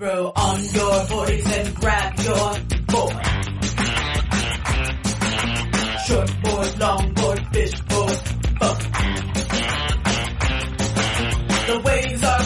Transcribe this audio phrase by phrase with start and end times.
[0.00, 2.54] Throw on your boards and grab your
[2.86, 3.26] board.
[6.06, 8.18] Short board, long board, fish board,
[8.60, 8.78] boat.
[11.66, 12.37] The waves are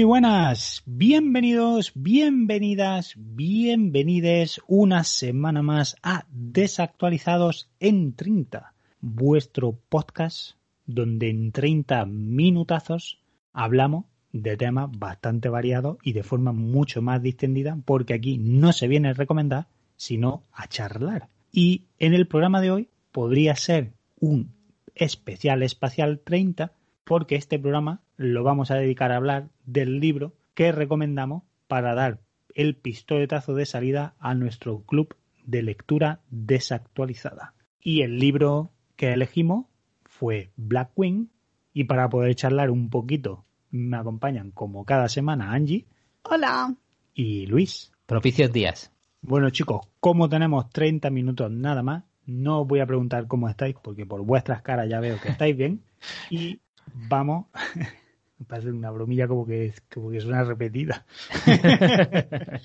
[0.00, 10.52] Muy buenas, bienvenidos, bienvenidas, bienvenides una semana más a Desactualizados en 30, vuestro podcast
[10.86, 13.20] donde en 30 minutazos
[13.52, 18.88] hablamos de temas bastante variados y de forma mucho más distendida porque aquí no se
[18.88, 21.28] viene a recomendar, sino a charlar.
[21.52, 24.50] Y en el programa de hoy podría ser un
[24.94, 26.72] especial espacial 30
[27.04, 32.20] porque este programa lo vamos a dedicar a hablar del libro que recomendamos para dar
[32.54, 37.54] el pistoletazo de salida a nuestro club de lectura desactualizada.
[37.80, 39.68] Y el libro que elegimos
[40.04, 41.30] fue Blackwing
[41.72, 45.86] y para poder charlar un poquito me acompañan como cada semana Angie
[46.24, 46.74] Hola.
[47.14, 47.90] y Luis.
[48.04, 48.92] Propicios días.
[49.22, 53.76] Bueno chicos, como tenemos 30 minutos nada más, no os voy a preguntar cómo estáis
[53.82, 55.82] porque por vuestras caras ya veo que estáis bien
[56.28, 56.60] y
[57.08, 57.46] vamos
[58.46, 61.04] parece una bromilla como que, como que suena repetida.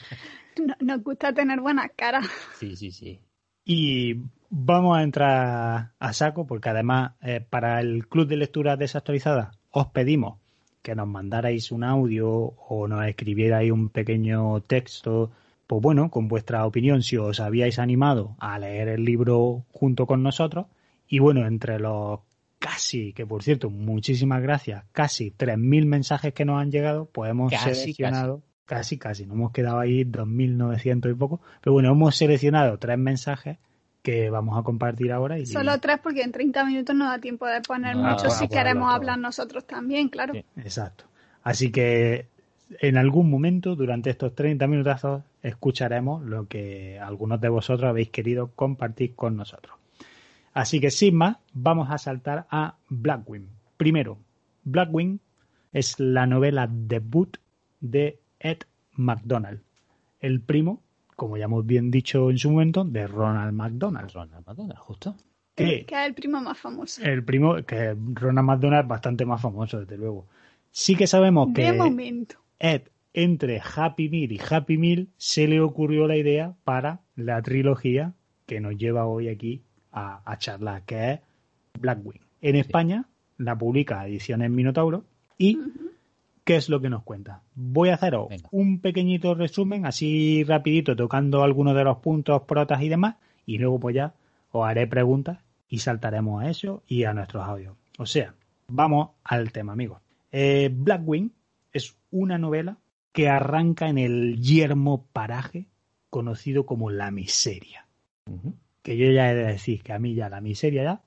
[0.57, 2.25] No- nos gusta tener buenas caras.
[2.57, 3.19] Sí, sí, sí.
[3.65, 9.51] Y vamos a entrar a saco porque además eh, para el club de lectura desactualizada
[9.71, 10.39] os pedimos
[10.81, 15.31] que nos mandarais un audio o nos escribierais un pequeño texto,
[15.67, 20.21] pues bueno, con vuestra opinión si os habíais animado a leer el libro junto con
[20.23, 20.67] nosotros.
[21.07, 22.19] Y bueno, entre los
[22.65, 27.51] casi, que por cierto, muchísimas gracias, casi 3.000 mensajes que nos han llegado, pues hemos
[27.51, 32.79] Casi, seleccionado, casi, casi, nos hemos quedado ahí 2.900 y poco, pero bueno, hemos seleccionado
[32.79, 33.59] tres mensajes
[34.01, 35.37] que vamos a compartir ahora.
[35.37, 38.29] Y, Solo tres porque en 30 minutos no da tiempo de poner No, mucho para
[38.31, 40.33] si queremos hablar nosotros también, claro.
[40.33, 40.43] Sí.
[40.57, 41.05] Exacto.
[41.43, 42.25] Así que
[42.79, 48.47] en algún momento, durante estos 30 minutazos, escucharemos lo que algunos de vosotros habéis querido
[48.55, 49.75] compartir con nosotros.
[50.55, 53.49] Así que sin más, vamos a saltar a Blackwing.
[53.75, 54.17] Primero,
[54.63, 55.19] Blackwing
[55.73, 57.35] es la novela debut
[57.81, 58.59] de Ed
[58.93, 59.61] McDonald,
[60.21, 60.81] el primo,
[61.17, 64.09] como ya hemos bien dicho en su momento, de Ronald McDonald.
[64.13, 65.17] Ronald McDonald, justo.
[65.55, 67.03] Que Que es el primo más famoso.
[67.03, 70.25] el primo, que Ronald McDonald es bastante más famoso, desde luego.
[70.71, 71.63] Sí que sabemos que...
[71.63, 72.37] De momento.
[72.59, 78.13] Ed, entre Happy Meal y Happy Meal, se le ocurrió la idea para la trilogía
[78.45, 79.64] que nos lleva hoy aquí
[79.95, 81.19] a, a charlar, que es
[81.79, 82.21] Blackwing.
[82.41, 83.05] En España
[83.37, 85.03] la publica Ediciones Minotauro
[85.37, 85.57] y
[86.43, 87.41] ¿qué es lo que nos cuenta?
[87.55, 88.47] Voy a haceros Venga.
[88.51, 93.79] un pequeñito resumen, así rapidito, tocando algunos de los puntos, protas y demás, y luego
[93.79, 94.13] pues ya
[94.51, 97.75] os haré preguntas y saltaremos a eso y a nuestros audios.
[97.97, 98.35] O sea,
[98.67, 99.99] vamos al tema, amigos.
[100.31, 101.31] Eh, Blackwing
[101.73, 102.77] es una novela
[103.11, 105.65] que arranca en el yermo paraje
[106.09, 107.85] conocido como la miseria.
[108.85, 111.01] Que yo ya he de decir que a mí ya la miseria ya,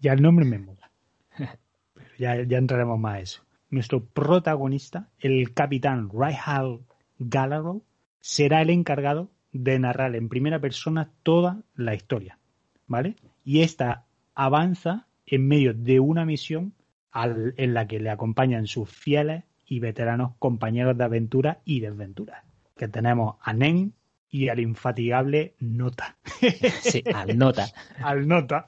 [0.00, 0.90] ya el nombre me mola.
[1.94, 3.42] Pero ya, ya entraremos más a eso.
[3.70, 6.80] Nuestro protagonista, el capitán Ryhal
[7.20, 7.82] Gallagher,
[8.18, 12.38] será el encargado de narrar en primera persona toda la historia.
[12.88, 13.14] ¿Vale?
[13.44, 16.72] Y esta avanza en medio de una misión
[17.12, 22.42] al- en la que le acompañan sus fieles y veteranos compañeros de aventura y desventura.
[22.76, 23.92] Que tenemos a Nen
[24.30, 26.16] y al infatigable Nota.
[26.82, 27.66] Sí, al nota.
[28.02, 28.66] al Nota.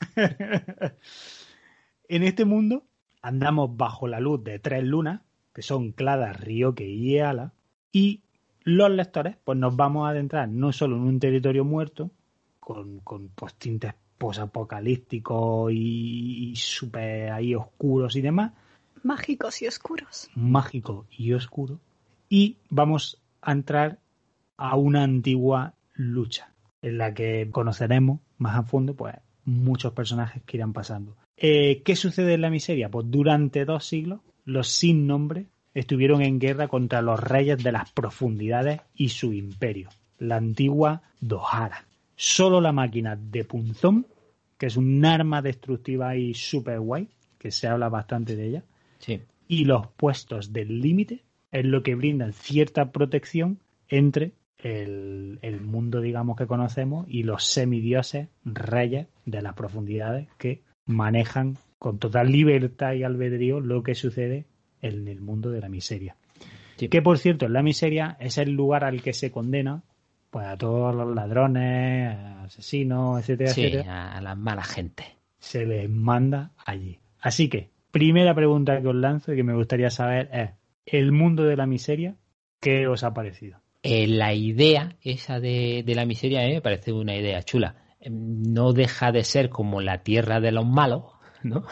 [2.08, 2.84] en este mundo
[3.22, 5.20] andamos bajo la luz de tres lunas,
[5.52, 7.52] que son Clara, Ryoke y Eala,
[7.92, 8.22] y
[8.62, 12.10] los lectores pues nos vamos a adentrar no solo en un territorio muerto,
[12.58, 18.52] con, con pues, tintes posapocalípticos y, y súper ahí oscuros y demás,
[19.02, 20.28] Mágicos y oscuros.
[20.34, 21.80] mágico y oscuro,
[22.28, 23.98] y vamos a entrar
[24.60, 26.52] a una antigua lucha
[26.82, 29.14] en la que conoceremos más a fondo pues
[29.44, 31.16] muchos personajes que irán pasando.
[31.36, 32.90] Eh, ¿Qué sucede en la miseria?
[32.90, 37.90] Pues durante dos siglos los sin nombre estuvieron en guerra contra los reyes de las
[37.92, 41.86] profundidades y su imperio, la antigua Dohara.
[42.16, 44.06] solo la máquina de punzón,
[44.58, 47.08] que es un arma destructiva y super guay,
[47.38, 48.64] que se habla bastante de ella,
[48.98, 49.20] Sí.
[49.48, 53.58] y los puestos del límite es lo que brindan cierta protección
[53.88, 60.62] entre el, el mundo, digamos, que conocemos y los semidioses reyes de las profundidades que
[60.86, 64.44] manejan con total libertad y albedrío lo que sucede
[64.82, 66.16] en el mundo de la miseria.
[66.76, 66.88] Sí.
[66.88, 69.82] Que por cierto, en la miseria es el lugar al que se condena
[70.30, 75.04] pues a todos los ladrones, asesinos, etcétera, Sí, etcétera a, a las malas gente.
[75.38, 76.98] se les manda allí.
[77.20, 80.50] Así que, primera pregunta que os lanzo y que me gustaría saber es,
[80.86, 82.14] ¿el mundo de la miseria
[82.60, 83.59] qué os ha parecido?
[83.82, 87.76] Eh, la idea esa de, la miseria me parece una idea chula.
[88.00, 91.04] Em, No deja de ser como la tierra de los malos,
[91.42, 91.64] ¿no?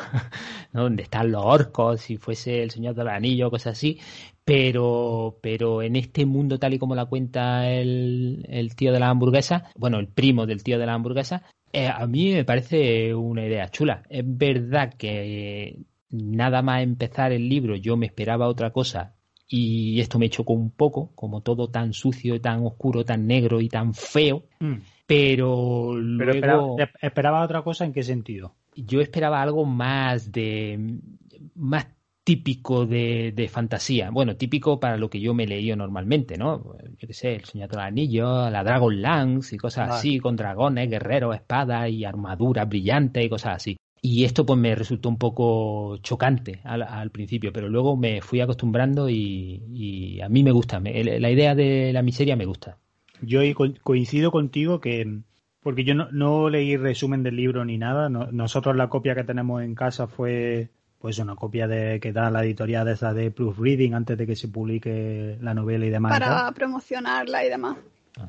[0.73, 4.01] Donde están los orcos, si fuese el Señor del Anillo, cosas así.
[4.45, 9.11] Pero, pero en este mundo tal y como la cuenta el, el tío de la
[9.11, 13.45] hamburguesa, bueno, el primo del tío de la hamburguesa, eh, a mí me parece una
[13.45, 14.03] idea chula.
[14.09, 19.18] Es verdad que nada más empezar el libro yo me esperaba otra cosa
[19.49, 23.69] y esto me chocó un poco, como todo tan sucio, tan oscuro, tan negro y
[23.69, 28.55] tan feo, pero Pero luego esperaba, esperaba otra cosa en qué sentido.
[28.77, 30.99] yo esperaba algo más de
[31.55, 31.87] más
[32.25, 34.11] típico de, de fantasía.
[34.11, 36.77] Bueno, típico para lo que yo me he leído normalmente, ¿no?
[36.99, 40.91] Yo qué sé, el Señor del Anillo, la Dragon Lance y cosas así, con dragones,
[40.91, 43.77] guerreros, espadas y armaduras brillantes y cosas así.
[44.00, 48.41] Y esto pues me resultó un poco chocante al, al principio, pero luego me fui
[48.41, 50.79] acostumbrando y, y a mí me gusta.
[50.81, 52.77] Me- la idea de la miseria me gusta.
[53.23, 53.41] Yo
[53.83, 55.19] coincido contigo que,
[55.61, 59.25] porque yo no, no leí resumen del libro ni nada, no- nosotros la copia que
[59.25, 60.69] tenemos en casa fue
[61.00, 64.27] pues una copia de que da la editorial de esa de Plus Reading antes de
[64.27, 66.11] que se publique la novela y demás.
[66.19, 67.77] para promocionarla y demás.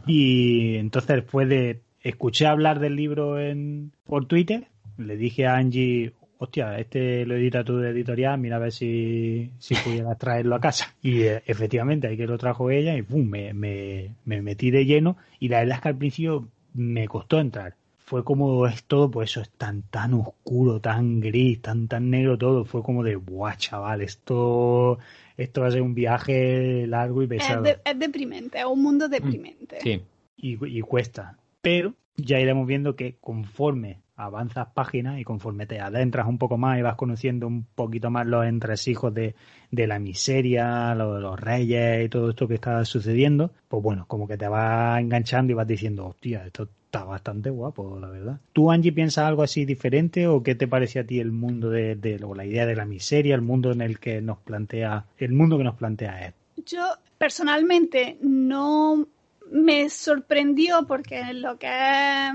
[0.08, 4.68] Y entonces después de escuché hablar del libro en por Twitter,
[5.00, 9.76] le dije a Angie, hostia, este lo edita tu editorial, mira a ver si, si
[9.76, 10.94] pudieras traerlo a casa.
[11.02, 14.86] Y eh, efectivamente, ahí que lo trajo ella y pum, me, me, me metí de
[14.86, 17.76] lleno y la verdad es que al principio me costó entrar.
[17.98, 22.38] Fue como es todo, pues eso es tan, tan oscuro, tan gris, tan, tan negro
[22.40, 22.66] todo.
[22.66, 24.98] Fue como de, buah, chaval, esto,
[25.38, 28.82] esto va a ser un viaje largo y Es, pesado de- es deprimente, es un
[28.82, 29.78] mundo deprimente.
[29.82, 30.02] Sí,
[30.38, 31.38] y, y cuesta.
[31.62, 36.78] Pero ya iremos viendo que conforme avanzas páginas y conforme te adentras un poco más
[36.78, 39.36] y vas conociendo un poquito más los entresijos de,
[39.72, 44.06] de la miseria, lo de los reyes y todo esto que está sucediendo, pues bueno,
[44.08, 48.40] como que te vas enganchando y vas diciendo, hostia, esto está bastante guapo, la verdad.
[48.52, 51.96] ¿Tú, Angie, piensas algo así diferente o qué te parece a ti el mundo de,
[51.96, 55.32] de o la idea de la miseria, el mundo en el que nos plantea, el
[55.32, 56.34] mundo que nos plantea Ed?
[56.66, 56.84] Yo
[57.18, 59.08] personalmente no
[59.52, 62.34] me sorprendió porque lo que es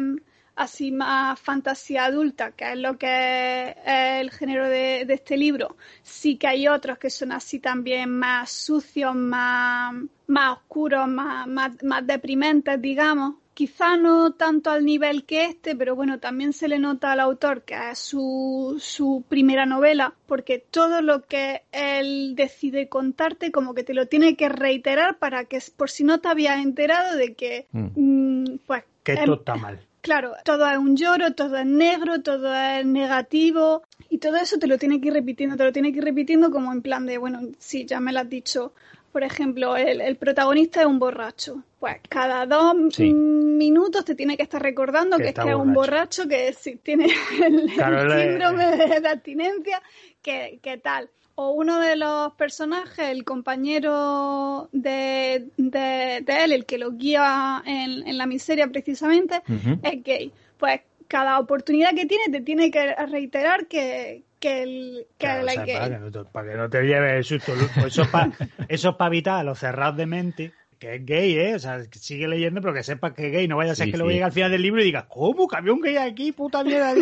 [0.57, 5.77] así más fantasía adulta, que es lo que es el género de, de este libro,
[6.03, 9.95] sí que hay otros que son así también más sucios, más,
[10.27, 13.37] más oscuros, más, más, más deprimentes, digamos.
[13.55, 17.63] Quizá no tanto al nivel que este, pero bueno, también se le nota al autor
[17.63, 23.85] que es su, su primera novela, porque todo lo que él decide contarte como que
[23.85, 27.69] te lo tiene que reiterar para que, por si no te habías enterado de que,
[27.71, 29.79] mm, pues, Que em, esto está mal.
[30.05, 34.67] Claro, todo es un lloro, todo es negro, todo es negativo y todo eso te
[34.67, 37.17] lo tiene que ir repitiendo, te lo tiene que ir repitiendo como en plan de,
[37.17, 38.75] bueno, sí, ya me lo has dicho.
[39.13, 41.63] Por ejemplo, el, el protagonista es un borracho.
[41.81, 43.15] Pues cada dos Sí.
[43.15, 46.29] minutos te tiene que estar recordando Que que, es un borracho.
[46.29, 47.07] que sí, tiene
[47.47, 49.81] el, Claro, síndrome de, de abstinencia,
[50.21, 51.09] que, que tal.
[51.37, 57.63] O uno de los personajes, el compañero de, de, de él, el que lo guía
[57.67, 59.43] en, en la miseria precisamente,
[59.83, 60.33] es gay.
[60.59, 65.49] Pues cada oportunidad que tiene te tiene que reiterar que, que, el, que Claro, él
[65.49, 65.75] o es sea, gay.
[65.77, 67.53] para, que no te, para que no te lleves el susto.
[67.75, 68.31] Pues Eso es para
[68.69, 70.53] eso es pa evitar a los cerrados de mente,
[70.85, 71.55] que es gay, ¿eh?
[71.55, 73.49] O sea, que sigue leyendo, pero que sepas que es gay.
[73.49, 74.15] No vaya a ser Sí, que luego sí.
[74.15, 75.49] llegue al final del libro y digas, ¿cómo?
[75.49, 76.33] ¿Que había un gay aquí?
[76.33, 76.93] ¡Puta mierda!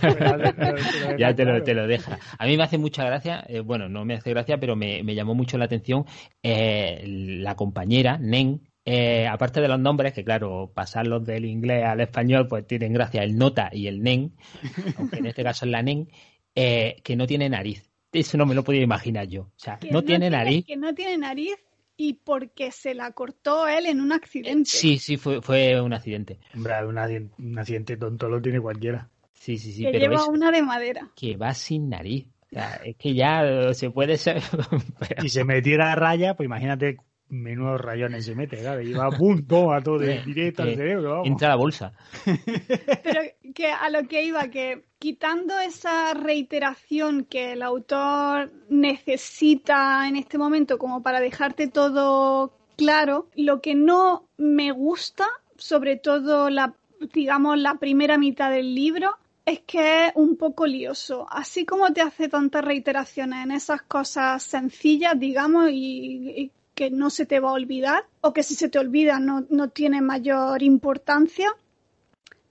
[0.00, 2.18] Pero ya te- lo- te lo deja.
[2.38, 5.14] A mí me hace mucha gracia, eh, bueno, no me hace gracia, pero me, me
[5.14, 6.04] llamó mucho la atención
[6.42, 12.00] eh, la compañera, Nen, eh, aparte de los nombres, que claro, pasarlos del inglés al
[12.00, 14.32] español, pues tienen gracia el nota y el nen,
[14.96, 16.08] aunque en este caso es la nen,
[16.54, 17.90] eh, que no tiene nariz.
[18.12, 19.42] Eso no me lo podía imaginar yo.
[19.42, 20.64] O sea, Que no tiene nariz.
[20.66, 21.54] Que no tiene nariz
[22.02, 24.70] y porque se la cortó él en un accidente.
[24.70, 26.38] Sí, sí, fue, fue un accidente.
[26.54, 29.10] Hombre, un accidente, un accidente tonto lo tiene cualquiera.
[29.34, 31.10] Sí, sí, sí, que pero lleva es una de madera.
[31.14, 32.26] que va sin nariz.
[32.46, 34.40] O sea, es que ya se puede ser.
[35.20, 36.96] Si se metiera a raya, pues imagínate
[37.30, 38.80] menudos rayones se mete, claro.
[38.82, 41.26] Y va, pum, toma todo de directo al cerebro, vamos.
[41.26, 41.92] Entra a la bolsa.
[42.24, 43.22] Pero
[43.54, 50.38] que a lo que iba, que quitando esa reiteración que el autor necesita en este
[50.38, 56.74] momento como para dejarte todo claro, lo que no me gusta, sobre todo la,
[57.12, 61.26] digamos, la primera mitad del libro, es que es un poco lioso.
[61.28, 67.10] Así como te hace tantas reiteraciones en esas cosas sencillas, digamos, y, y que no
[67.10, 70.62] se te va a olvidar, o que si se te olvida no, no tiene mayor
[70.62, 71.54] importancia,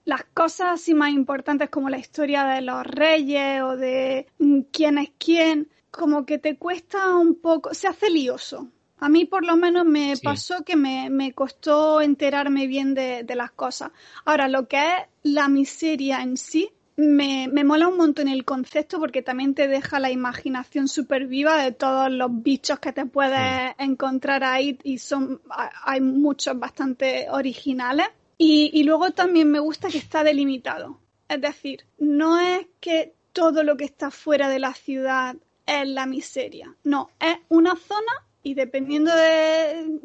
[0.04, 4.98] las cosas así más importantes como la historia de los reyes o de mm, quién
[4.98, 8.68] es quién, como que te cuesta un poco, se hace lioso.
[8.98, 10.22] A mí por lo menos me Sí.
[10.24, 13.90] pasó que me, me costó enterarme bien de, de las cosas.
[14.24, 14.94] Ahora, lo que es
[15.24, 16.70] la miseria en sí,
[17.00, 21.62] me, me mola un montón el concepto porque también te deja la imaginación súper viva
[21.62, 27.26] de todos los bichos que te puedes encontrar ahí y son, ha- hay muchos bastante
[27.30, 28.06] originales.
[28.38, 30.98] Y, y luego también me gusta que está delimitado.
[31.28, 36.06] Es decir, no es que todo lo que está fuera de la ciudad es la
[36.06, 36.74] miseria.
[36.84, 39.98] No, es una zona y dependiendo de,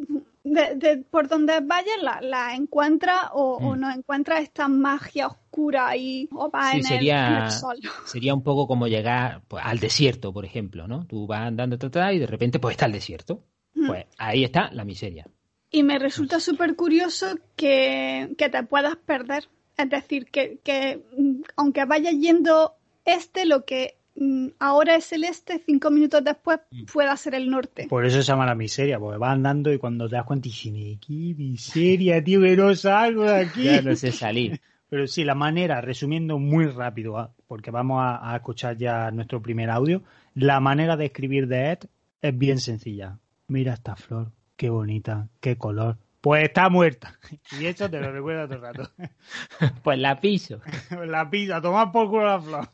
[0.46, 3.80] de- de por dónde vayas, la, la encuentras o, o Mm.
[3.80, 7.78] no encuentras esta magia oscura y o va Sí, en, el- sería- en el sol.
[8.06, 11.06] Sería un poco como llegar pues, al desierto, por ejemplo, ¿no?
[11.08, 13.44] Tú vas andando ta, y de repente pues está el desierto.
[13.74, 13.88] Mm.
[13.88, 15.28] Pues ahí está la miseria.
[15.72, 19.50] Y me resulta súper curioso que, que te puedas perder.
[19.78, 23.98] Es decir, que, que mm, aunque vayas yendo este, lo que
[24.60, 26.86] ahora es el este, cinco minutos después Mm.
[26.86, 27.88] pueda ser el norte.
[27.88, 30.72] Por eso se llama la miseria, porque va andando y cuando te das cuenta, dices,
[31.06, 33.64] qué miseria, tío, que no salgo de aquí.
[33.64, 34.60] Ya no sé salir.
[34.90, 37.32] Pero sí, la manera, resumiendo muy rápido, ¿ah?
[37.48, 40.04] porque vamos a, a escuchar ya nuestro primer audio,
[40.36, 41.80] la manera de escribir de Ed
[42.22, 43.18] es bien sencilla.
[43.48, 45.98] Mira esta flor, qué bonita, qué color.
[46.22, 47.20] Pues está muerta.
[47.60, 48.92] Y eso te lo recuerda todo el rato.
[49.84, 50.62] Pues la piso.
[51.06, 52.70] La pizza, tomar por culo la flor.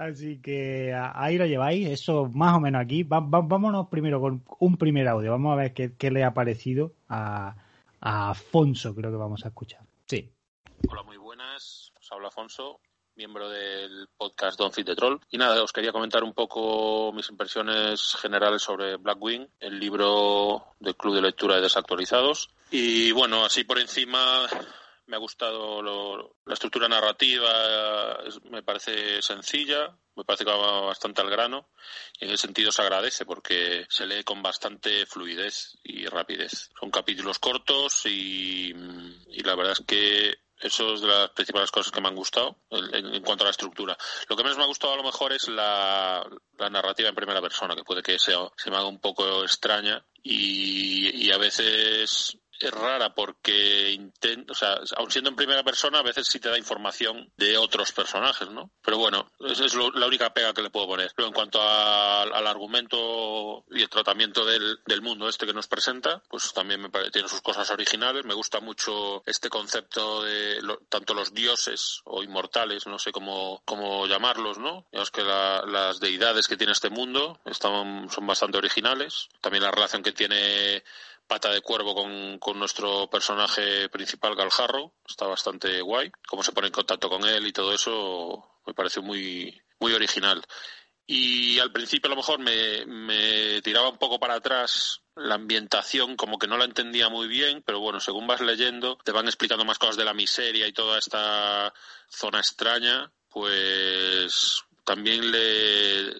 [0.00, 3.02] Así que ahí lo lleváis, eso más o menos aquí.
[3.02, 5.30] Va- va- vámonos primero con un primer audio.
[5.32, 7.54] Vamos a ver qué, qué le ha parecido a,
[8.00, 9.82] a Afonso, creo que vamos a escuchar.
[10.06, 10.32] Sí.
[10.88, 11.92] Hola, muy buenas.
[12.00, 12.80] Os habla Afonso,
[13.14, 15.18] miembro del podcast Don't Feed the Troll.
[15.30, 20.96] Y nada, os quería comentar un poco mis impresiones generales sobre Blackwing, el libro del
[20.96, 22.48] Club de Lectura de Desactualizados.
[22.70, 24.46] Y bueno, así por encima
[25.10, 28.18] me ha gustado lo- la estructura narrativa,
[28.50, 31.70] me parece sencilla, me parece que va bastante al grano
[32.18, 36.70] y en ese sentido se agradece porque se lee con bastante fluidez y rapidez.
[36.78, 38.70] Son capítulos cortos y,
[39.28, 42.58] y la verdad es que eso es de las principales cosas que me han gustado
[42.70, 43.96] en, en- en cuanto a la estructura.
[44.28, 46.24] Lo que menos me ha gustado a lo mejor es la,
[46.58, 50.04] la narrativa en primera persona, que puede que sea, se me haga un poco extraña
[50.22, 55.98] y, y a veces es rara porque intenta, o sea, aun siendo en primera persona,
[55.98, 58.70] a veces sí te da información de otros personajes, ¿no?
[58.82, 61.10] Pero bueno, esa es lo- la única pega que le puedo poner.
[61.16, 66.22] Pero en cuanto al argumento y el tratamiento del, del mundo este que nos presenta,
[66.28, 68.24] pues también me parece, tiene sus cosas originales.
[68.24, 73.62] Me gusta mucho este concepto de lo- tanto los dioses o inmortales, no sé cómo,
[73.64, 74.86] cómo llamarlos, ¿no?
[74.92, 79.28] Digamos que la- las deidades que tiene este mundo están, son bastante originales.
[79.40, 80.82] También la relación que tiene
[81.30, 86.10] Pata de Cuervo con, con nuestro personaje principal, Galjarro, está bastante guay.
[86.26, 90.42] Cómo se pone en contacto con él y todo eso me parece muy, muy original.
[91.06, 96.16] Y al principio a lo mejor me, me tiraba un poco para atrás la ambientación,
[96.16, 99.64] como que no la entendía muy bien, pero bueno, según vas leyendo, te van explicando
[99.64, 101.72] más cosas de la miseria y toda esta
[102.08, 106.12] zona extraña, pues también le,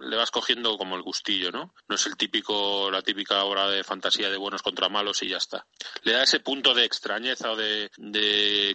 [0.00, 1.74] le vas cogiendo como el gustillo, ¿no?
[1.88, 5.36] No es el típico, la típica obra de fantasía de buenos contra malos y ya
[5.38, 5.66] está.
[6.02, 7.90] Le da ese punto de extrañeza o de,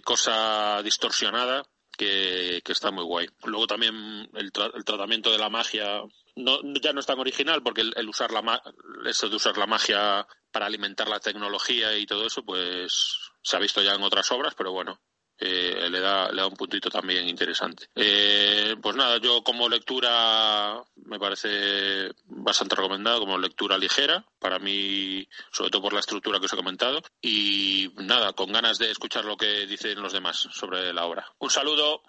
[0.04, 1.64] cosa distorsionada
[1.96, 3.28] que, que está muy guay.
[3.44, 6.02] Luego también el, tra- el tratamiento de la magia
[6.36, 8.62] no, ya no es tan original porque el, el usar la ma-
[9.06, 13.60] eso de usar la magia para alimentar la tecnología y todo eso, pues se ha
[13.60, 15.00] visto ya en otras obras, pero bueno,
[15.38, 17.86] eh, le, da, le da un puntito también interesante.
[17.94, 25.26] Eh, pues nada, yo como lectura me parece bastante recomendado, como lectura ligera, para mí,
[25.50, 29.24] sobre todo por la estructura que os he comentado, y nada, con ganas de escuchar
[29.24, 31.26] lo que dicen los demás sobre la obra.
[31.38, 32.02] Un saludo.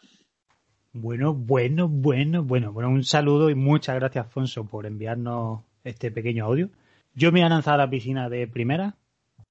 [0.94, 2.72] Bueno, bueno, bueno, bueno.
[2.72, 6.70] Bueno, un saludo y muchas gracias, Afonso, por enviarnos este pequeño audio.
[7.13, 8.96] Yo me a lanzar a la piscina de primera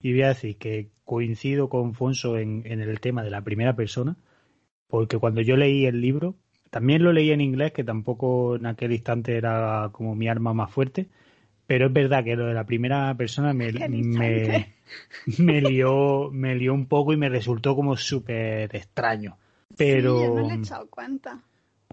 [0.04, 3.74] y voy a decir que coincido con Afonso en, en el tema de la primera
[3.74, 4.16] persona,
[4.86, 6.34] porque cuando yo leí el libro,
[6.68, 10.70] también lo leí en inglés, que tampoco en aquel instante era como mi arma más
[10.70, 11.08] fuerte,
[11.66, 14.74] Pero es verdad que lo de la primera persona me, me,
[15.38, 19.38] me lió, me lió un poco y me resultó como súper extraño.
[19.74, 21.40] Pero, Sí, yo no le he echado cuenta.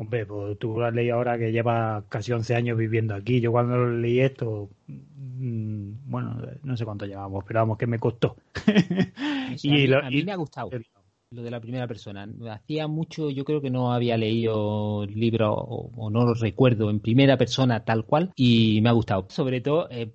[0.02, 3.40] Hombre, pues tú lo has leído ahora que lleva casi 11 años viviendo aquí.
[3.40, 8.36] Yo cuando leí esto, mm, bueno, no sé cuánto llevamos, pero vamos, que me costó.
[9.54, 10.70] Eso, a, mí, lo- a mí y- me ha gustado
[11.34, 12.28] lo de la primera persona.
[12.52, 17.00] Hacía mucho, yo creo que no había leído libros o, o no lo recuerdo en
[17.00, 19.28] primera persona tal cual y me ha gustado.
[19.30, 20.12] Sobre todo eh,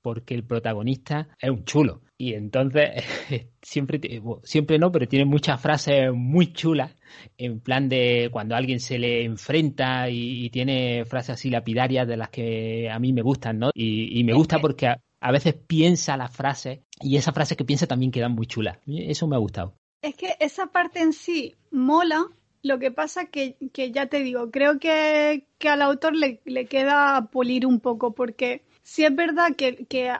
[0.00, 2.90] porque el protagonista es un chulo y entonces
[3.62, 6.94] siempre, bueno, siempre no, pero tiene muchas frases muy chulas
[7.38, 12.16] en plan de cuando alguien se le enfrenta y, y tiene frases así lapidarias de
[12.16, 13.70] las que a mí me gustan, ¿no?
[13.74, 17.64] Y, y me gusta porque a, a veces piensa las frases y esas frases que
[17.64, 18.78] piensa también quedan muy chulas.
[18.86, 19.74] Eso me ha gustado.
[20.02, 22.26] Es que esa parte en sí mola,
[22.62, 26.66] lo que pasa que, que ya te digo, creo que, que al autor le, le
[26.66, 30.12] queda pulir un poco, porque sí es verdad que, que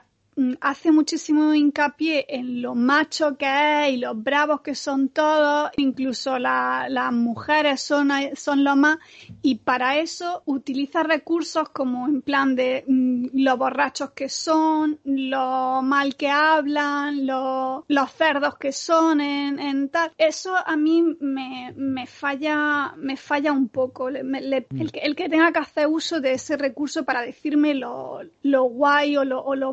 [0.61, 3.47] hace muchísimo hincapié en lo macho que
[3.89, 8.99] es y los bravos que son todos, incluso la- las mujeres son, son lo más,
[9.43, 15.83] y para eso utiliza recursos como en plan de mm, los borrachos que son, lo
[15.83, 20.11] mal que hablan, lo- los cerdos que son en, en tal.
[20.19, 24.11] Eso a mí me, me falla, me falla un poco.
[24.11, 27.75] Le- le- el, que, el que tenga que hacer uso de ese recurso para decirme
[27.75, 29.73] lo, lo guay o lo, o lo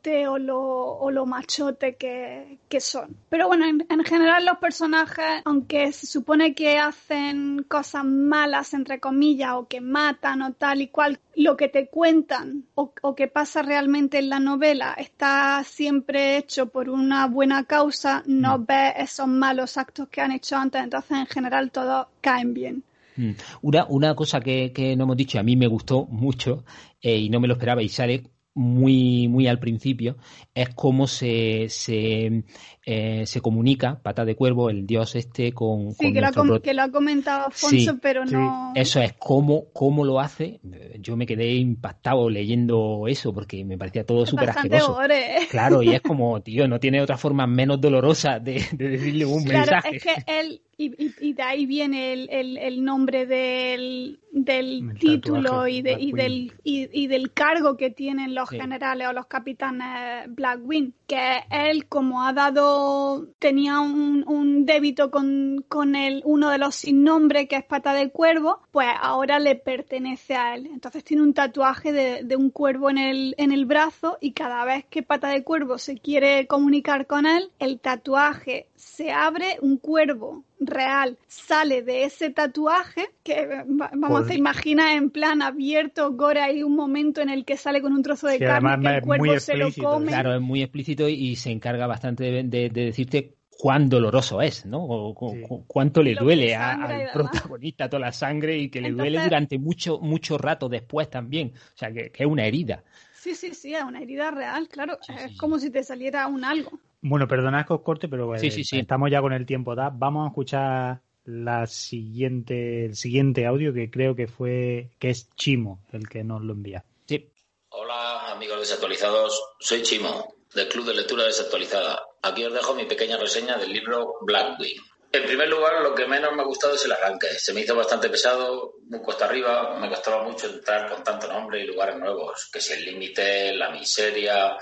[0.00, 3.16] malote o lo, o lo machote que, que son.
[3.28, 9.00] Pero bueno, en, en general los personajes, aunque se supone que hacen cosas malas, entre
[9.00, 13.28] comillas, o que matan o tal y cual, lo que te cuentan o, o que
[13.28, 19.28] pasa realmente en la novela está siempre hecho por una buena causa, no ves esos
[19.28, 22.82] malos actos que han hecho antes, entonces en general todos caen bien.
[23.16, 23.32] Mm.
[23.62, 26.64] Una, una cosa que, que no hemos dicho, a mí me gustó mucho
[27.00, 30.16] eh, y no me lo esperaba y sale muy, muy al principio,
[30.54, 32.44] es cómo se, se,
[32.84, 36.60] eh, se comunica Pata de Cuervo, el dios este, con, Sí, con que lo, ha
[36.60, 38.34] que lo ha comentado Afonso, Sí, pero sí.
[38.34, 38.72] no...
[38.74, 40.60] Eso es, cómo, cómo lo hace.
[40.98, 44.94] Yo me quedé impactado leyendo eso porque me parecía todo súper asqueroso.
[44.94, 45.26] gore.
[45.50, 49.44] Claro, y es como, tío, no tiene otra forma menos dolorosa de, de decirle un
[49.44, 49.96] Claro, mensaje.
[49.96, 54.90] es que él, y, y- y de ahí viene el, el- el nombre del, del
[54.90, 58.58] El título y, de- y del, y, y del cargo que tienen los Sí.
[58.58, 65.64] generales o los capitanes Blackwing, que él como ha dado, tenía un, un débito con,
[65.68, 69.56] con el, uno de los sin nombre que es Pata de Cuervo, pues ahora le
[69.56, 70.66] pertenece a él.
[70.72, 74.64] Entonces tiene un tatuaje de, de un cuervo en el, en el brazo y cada
[74.64, 79.76] vez que Pata de Cuervo se quiere comunicar con él, el tatuaje se abre, un
[79.76, 83.46] cuervo real sale de ese tatuaje que eh,
[83.80, 87.80] va- vamos te imaginas en plan abierto gore hay un momento en el que sale
[87.80, 89.88] con un trozo de Sí, carne además que el es muy cuervo se lo explícito,
[89.90, 93.88] come Claro, es muy explícito y, y se encarga bastante de, de- de decirte cuán
[93.90, 94.82] doloroso es, ¿no?
[94.84, 95.42] O cu- Sí.
[95.42, 99.58] cu- cuánto le Lo duele al protagonista toda la sangre y que le duele durante
[99.58, 101.52] mucho, mucho rato después también.
[101.74, 102.84] O sea, que, que es una herida.
[103.12, 106.26] sí sí sí es una herida real claro Sí, es sí, como si te saliera
[106.26, 108.78] un algo Bueno, perdonad que os corte, pero eh, Sí, sí, sí.
[108.78, 109.74] estamos ya con el tiempo.
[109.74, 109.90] ¿da?
[109.92, 115.82] Vamos a escuchar la siguiente, el siguiente audio que creo que fue que es Chimo
[115.92, 116.84] el que nos lo envía.
[117.06, 117.30] Sí.
[117.70, 122.00] Hola amigos desactualizados, soy Chimo, del Club de Lectura Desactualizada.
[122.22, 124.80] Aquí os dejo mi pequeña reseña del libro Blackwing.
[125.12, 127.26] En primer lugar, lo que menos me ha gustado es el arranque.
[127.36, 131.60] Se me hizo bastante pesado, muy cuesta arriba, me costaba mucho entrar con tanto nombre
[131.62, 134.56] y lugares nuevos, que si el límite, la miseria,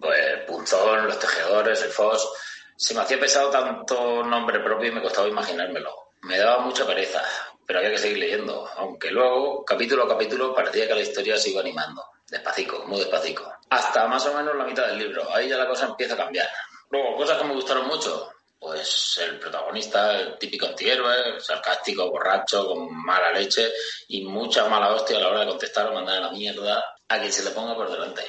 [0.00, 2.32] pues Punzón, los tejedores, el Fos.
[2.76, 5.90] Se me hacía pesado tanto nombre propio y me costaba imaginármelo.
[6.22, 7.22] Me daba mucha pereza,
[7.66, 11.50] pero había que seguir leyendo, aunque luego, capítulo a capítulo, parecía que la historia se
[11.50, 12.02] iba animando.
[12.28, 13.50] Despacito, muy despacito.
[13.70, 15.32] Hasta más o menos la mitad del libro.
[15.34, 16.48] Ahí ya la cosa empieza a cambiar.
[16.90, 18.30] Luego, cosas que me gustaron mucho.
[18.58, 23.70] Pues el protagonista, el típico antihéroe, sarcástico, borracho, con mala leche
[24.08, 27.18] y mucha mala hostia a la hora de contestar o mandar a la mierda a
[27.18, 28.22] quien se le ponga por delante.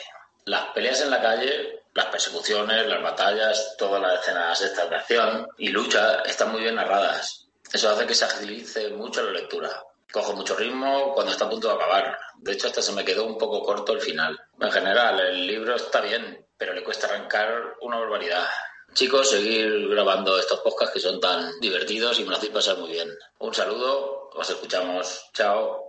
[0.46, 5.70] Las peleas en la calle, las persecuciones, las batallas, todas las escenas de acción y
[5.70, 7.48] lucha están muy bien narradas.
[7.74, 9.84] Eso hace que se agilice mucho la lectura.
[10.14, 12.20] Cojo mucho ritmo cuando está a punto de acabar.
[12.38, 14.40] De hecho, hasta se me quedó un poco corto el final.
[14.60, 18.46] En general, el libro está bien, pero le cuesta arrancar una barbaridad.
[18.94, 22.92] Chicos, seguir grabando estos podcasts que son tan divertidos y me lo hacéis pasar muy
[22.92, 23.10] bien.
[23.40, 25.28] Un saludo, os escuchamos.
[25.34, 25.85] Chao.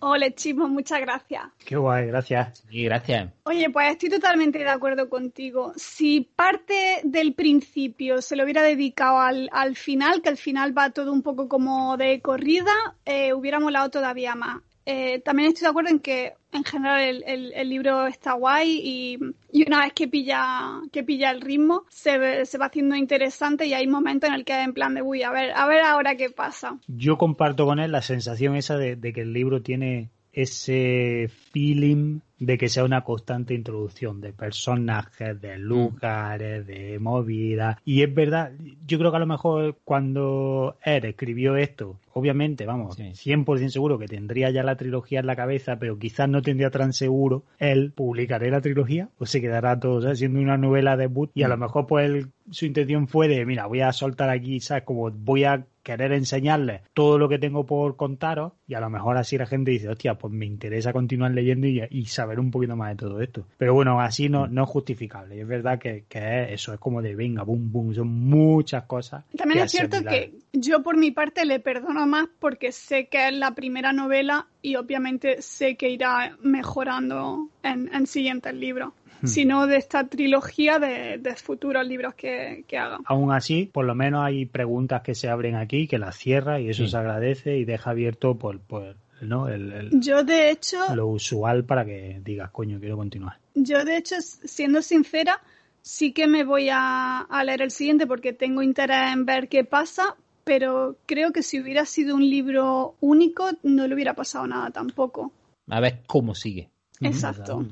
[0.00, 1.42] Ole, Chimo, muchas gracias.
[1.64, 2.64] Qué guay, gracias.
[2.68, 3.32] Sí, gracias.
[3.44, 5.72] Oye, pues estoy totalmente de acuerdo contigo.
[5.76, 10.90] Si parte del principio se lo hubiera dedicado al, al final, que al final va
[10.90, 12.72] todo un poco como de corrida,
[13.04, 14.58] eh, hubiera molado todavía más.
[14.90, 19.18] Eh, también estoy de acuerdo en que en general el, el- libro está guay y,
[19.52, 23.74] y una vez que pilla que pilla el ritmo se, se va haciendo interesante y
[23.74, 26.30] hay momentos en el que en plan de uy a ver a ver ahora qué
[26.30, 32.20] pasa Yo comparto con él la sensación esa de que el libro tiene ese feeling
[32.38, 37.76] de que sea una constante introducción de personajes, de lugares, de movidas.
[37.84, 38.52] Y es verdad,
[38.86, 43.12] yo creo que a lo mejor cuando él escribió esto, obviamente, vamos, Sí.
[43.14, 46.92] 100% seguro que tendría ya la trilogía en la cabeza, pero quizás no tendría tan
[46.92, 50.18] seguro él publicaré la trilogía o se quedará todo ¿sabes?
[50.18, 53.66] siendo una novela debut y a lo mejor pues él- su intención fue de, mira,
[53.66, 54.84] voy a soltar aquí, ¿sabes?
[54.84, 59.16] Como voy a querer enseñarles todo lo que tengo por contaros y a lo mejor
[59.16, 62.74] así la gente dice, hostia, pues me interesa continuar leyendo y, y saber un poquito
[62.76, 63.44] más de todo esto.
[63.56, 65.36] Pero bueno, así no, no es justificable.
[65.36, 68.84] Y es verdad que, que es eso, es como de venga, boom, boom, son muchas
[68.84, 69.24] cosas.
[69.36, 73.28] también que es cierto que yo por mi parte le perdono más porque sé que
[73.28, 79.26] es la primera novela y obviamente sé que irá mejorando en, en siguientes libros Hmm.
[79.26, 83.96] sino de esta trilogía de, de futuros libros que, que haga Aún así, por lo
[83.96, 86.90] menos hay preguntas que se abren aquí, que las cierra y eso Sí.
[86.92, 89.48] se agradece y deja abierto por, por ¿no?
[89.48, 93.38] el, el- yo de hecho lo usual para que digas, coño, quiero continuar.
[93.54, 95.40] Yo, de hecho, siendo sincera,
[95.82, 99.64] sí que me voy a, a leer el siguiente porque tengo interés en ver qué
[99.64, 104.70] pasa, pero creo que si hubiera sido un libro único no le hubiera pasado nada
[104.70, 105.32] tampoco.
[105.68, 106.70] A ver cómo sigue.
[107.00, 107.64] Exacto.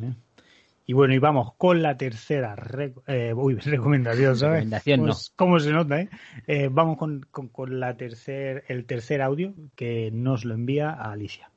[0.88, 4.54] Y bueno, y vamos con la tercera reco- eh, uy, recomendación, ¿sabes?
[4.60, 5.06] Recomendación, no.
[5.12, 6.08] Pues, ¿Cómo se nota, eh?
[6.46, 11.12] Eh, vamos con, con, con la tercer, el tercer audio que nos lo envía a
[11.12, 11.50] Alicia.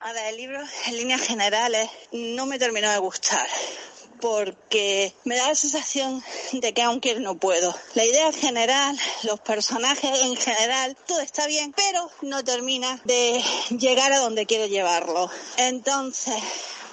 [0.00, 3.46] A ver, el libro en líneas generales no me terminó de gustar
[4.20, 7.74] porque me da la sensación de que aún quiero no puedo.
[7.94, 13.40] La idea general, los personajes en general, todo está bien, pero no termina de
[13.76, 15.28] llegar a donde quiero llevarlo.
[15.58, 16.34] Entonces,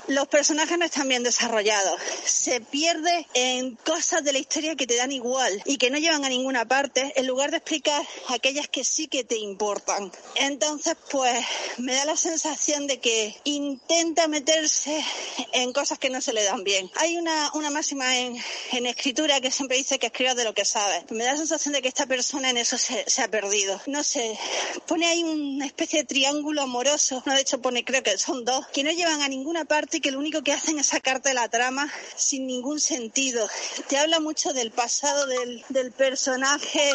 [0.09, 1.99] los personajes no están bien desarrollados.
[2.25, 6.25] Se pierde en cosas de la historia que te dan igual y que no llevan
[6.25, 10.11] a ninguna parte, en lugar de explicar aquellas que sí que te importan.
[10.35, 11.45] Entonces, pues,
[11.77, 15.03] me da la sensación de que intenta meterse
[15.53, 16.89] en cosas que no se le dan bien.
[16.95, 18.35] Hay una, una máxima en,
[18.71, 21.03] en escritura que siempre dice que escribas de lo que sabes.
[21.11, 23.79] Me da la sensación de que esta persona en eso se, se ha perdido.
[23.85, 24.37] No sé,
[24.87, 28.65] pone ahí una especie de triángulo amoroso, no, de hecho pone, creo que son dos,
[28.69, 31.91] que no llevan a ninguna parte que lo único que hacen es sacarte la trama
[32.15, 33.47] sin ningún sentido.
[33.87, 36.93] Te habla mucho del pasado del, del personaje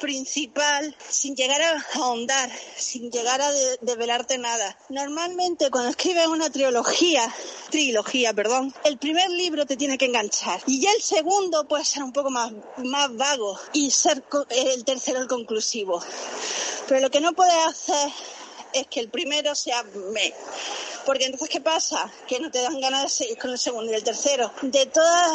[0.00, 4.76] principal sin llegar a ahondar, sin llegar a de- develarte nada.
[4.88, 7.32] Normalmente cuando escribes una trilogía,
[7.70, 12.02] trilogía, perdón, el primer libro te tiene que enganchar y ya el segundo puede ser
[12.02, 16.02] un poco más, más vago y ser el tercero el conclusivo.
[16.86, 18.10] Pero lo que no puedes hacer
[18.74, 20.34] es que el primero sea me.
[21.06, 22.10] Porque entonces, ¿qué pasa?
[22.26, 24.50] Que no te dan ganas de seguir con el segundo y el tercero.
[24.62, 25.32] De toda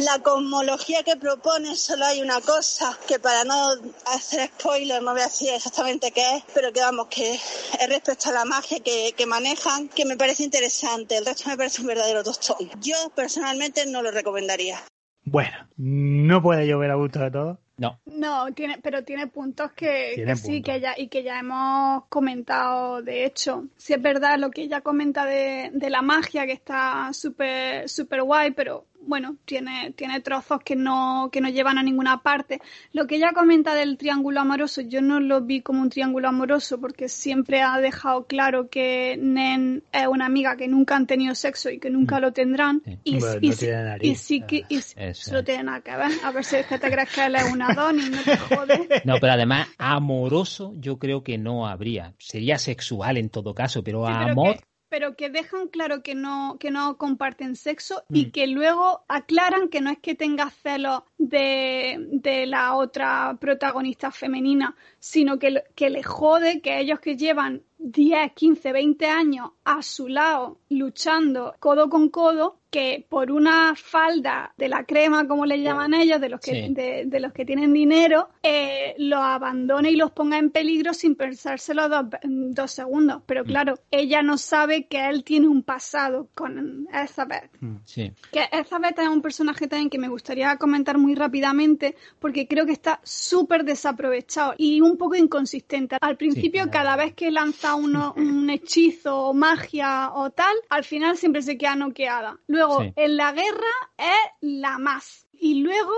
[0.00, 3.70] la cosmología que propones, solo hay una cosa, que para no
[4.06, 8.30] hacer spoiler no voy a decir exactamente qué es, pero que vamos, que es respecto
[8.30, 11.16] a la magia que, que manejan, que me parece interesante.
[11.16, 12.70] El resto me parece un verdadero tostón.
[12.80, 14.82] Yo personalmente no lo recomendaría.
[15.24, 17.63] Bueno, no puede llover a gusto de todo.
[17.76, 20.74] No, No, tiene, pero tiene puntos que, sí, puntos.
[20.74, 23.64] que ya, y que ya hemos comentado, de hecho.
[23.76, 28.22] Si es verdad lo que ella comenta de, de la magia, que está súper súper
[28.22, 32.60] guay, pero bueno, tiene, tiene trozos que no, que no llevan a ninguna parte.
[32.92, 36.80] Lo que ella comenta del triángulo amoroso, yo no lo vi como un triángulo amoroso,
[36.80, 41.70] porque siempre ha dejado claro que Nen es una amiga que nunca han tenido sexo
[41.70, 42.82] y que nunca lo tendrán.
[42.84, 42.98] Sí.
[43.04, 44.10] Y, Bueno, y no sí- tiene nariz.
[44.12, 45.44] y sí que y sí- Eso no es.
[45.44, 46.10] tiene nada que ver.
[46.24, 49.02] A ver si es que te crees que él es un Adonis, no te jode.
[49.04, 52.14] no, pero además amoroso yo creo que no habría.
[52.18, 56.14] Sería sexual en todo caso, pero Sí, pero amor, que, pero que dejan claro que
[56.14, 58.16] no, que no comparten sexo Mm.
[58.16, 64.12] y que luego aclaran que no es que tenga celos de, de la otra protagonista
[64.12, 69.82] femenina, sino que, que le jode que ellos que llevan 10, 15, 20 años a
[69.82, 75.62] su lado luchando codo con codo, que por una falda de la crema, como le
[75.62, 76.74] llaman ellos, de los que, Sí.
[76.74, 81.14] de, de los que tienen dinero, eh, los abandone y los ponga en peligro sin
[81.14, 83.22] pensárselo dos, dos segundos.
[83.26, 87.48] Pero claro, ella no sabe que él tiene un pasado con Elizabeth.
[87.84, 88.10] sí.
[88.32, 92.72] Que Elizabeth es un personaje también que me gustaría comentar muy rápidamente porque creo que
[92.72, 95.96] está súper desaprovechado y un poco inconsistente.
[96.00, 101.16] Al principio, cada vez que lanza uno, un hechizo o magia o tal, al final
[101.16, 102.36] siempre se queda noqueada.
[102.48, 102.92] Luego, Sí.
[102.96, 105.26] en la guerra es la más.
[105.36, 105.92] Y luego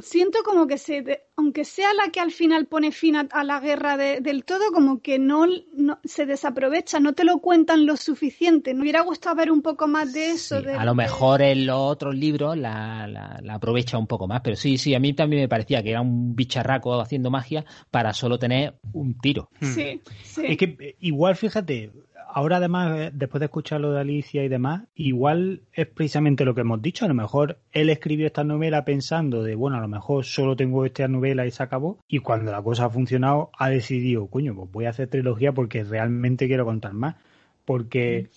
[0.00, 3.60] siento como que se, aunque sea la que al final pone fin a, a la
[3.60, 7.96] guerra de- del todo, como que no, no- se desaprovecha, no te lo cuentan lo
[7.96, 8.72] suficiente.
[8.74, 10.60] Me hubiera gustado ver un poco más de eso.
[10.60, 14.28] Sí, de- a lo mejor en los otros libros la, la- la aprovecha un poco
[14.28, 17.64] más, pero sí, sí, a mí también me parecía que era un bicharraco haciendo magia
[17.90, 19.50] para solo tener un tiro.
[19.60, 20.42] Sí, sí.
[20.46, 21.90] Es que eh, igual, fíjate,
[22.36, 26.54] ahora además, eh, después de escuchar lo de Alicia y demás, igual es precisamente lo
[26.54, 27.06] que hemos dicho.
[27.06, 30.84] A lo mejor él escribió esta novela pensando de, bueno, a lo mejor solo tengo
[30.84, 31.98] esta novela y se acabó.
[32.06, 35.82] Y cuando la cosa ha funcionado, ha decidido, coño, pues voy a hacer trilogía porque
[35.82, 37.16] realmente quiero contar más.
[37.64, 38.28] Porque,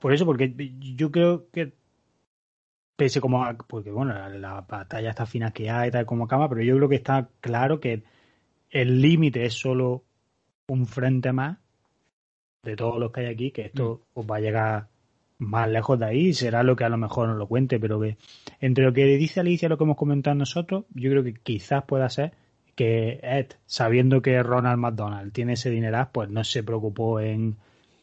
[0.00, 0.54] por eso, porque
[0.96, 1.72] yo creo que
[2.96, 6.48] pese como a- porque bueno la, la batalla está fina que hay tal como cama
[6.48, 8.02] pero yo creo que está claro que
[8.70, 10.04] el límite es solo
[10.68, 11.58] un frente más
[12.62, 14.88] de todos los que hay aquí que esto pues, va a llegar
[15.38, 18.16] más lejos de ahí será lo que a lo mejor nos lo cuente pero que
[18.60, 21.84] entre lo que dice Alicia y lo que hemos comentado nosotros yo creo que quizás
[21.84, 22.32] pueda ser
[22.74, 27.56] que Ed sabiendo que Ronald McDonald tiene ese dineral pues no se preocupó en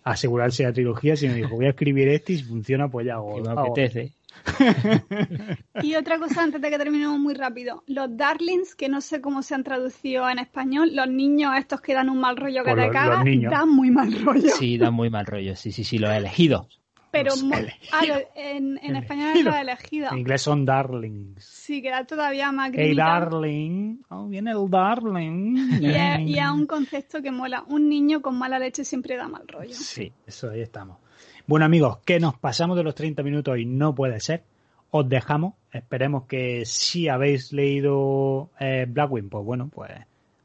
[0.03, 3.35] asegurarse la trilogía sino dijo voy a escribir este y si funciona pues ya hago,
[3.41, 4.13] Que me apetece.
[5.81, 7.83] Y otra cosa antes de que terminemos muy rápido.
[7.87, 11.93] Los darlings, que no sé cómo se han traducido en español, los niños estos que
[11.93, 14.49] dan un mal rollo que te los- dan muy mal rollo.
[14.57, 15.55] Sí, da muy mal rollo.
[15.55, 16.67] Sí, sí, sí, lo he elegido.
[17.11, 17.89] Pero Los elegidos.
[17.93, 20.11] ah, lo- en, en español es los elegidos.
[20.11, 23.03] en inglés son darlings Sí, que da todavía más Hey grimita.
[23.05, 25.79] darling, oh viene el darling.
[25.81, 27.63] Y es, y es un concepto que mola.
[27.67, 29.73] Un niño con mala leche siempre da mal rollo.
[29.73, 30.97] Sí, eso ahí estamos.
[31.47, 34.43] Bueno amigos, que nos pasamos de los 30 minutos y no puede ser.
[34.91, 35.53] Os dejamos.
[35.71, 39.91] Esperemos que si habéis leído eh, Blackwing, pues bueno, pues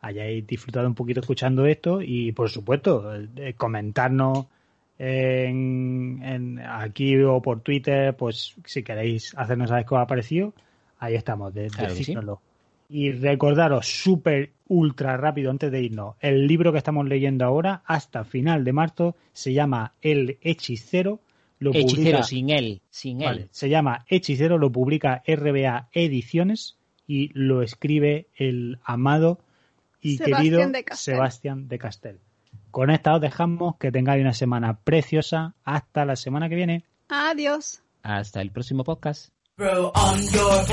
[0.02, 4.46] hayáis disfrutado un poquito escuchando esto y por supuesto eh, comentarnos
[4.98, 10.52] en, en- aquí o por Twitter, pues si queréis hacernos saber qué os ha parecido,
[10.98, 12.14] ahí estamos, de, Claro sí.
[12.92, 18.24] Y recordaros súper ultra rápido antes de irnos, el libro que estamos leyendo ahora hasta
[18.24, 21.20] final de marzo se llama El Hechicero.
[21.60, 23.48] Lo Hechicero, publica- sin él, sin Vale, él.
[23.52, 29.38] se llama Hechicero, lo publica RBA Ediciones y lo escribe el amado
[30.00, 30.84] y Sebastián querido de.
[30.94, 32.18] Sebastián de Castel.
[32.70, 35.54] Con esta os dejamos que tengáis una semana preciosa.
[35.64, 36.84] Hasta la semana que viene.
[37.08, 37.82] Adiós.
[38.02, 39.30] Hasta el próximo podcast.
[39.56, 40.64] Throw on your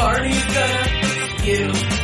[0.00, 1.99] Barney's gonna give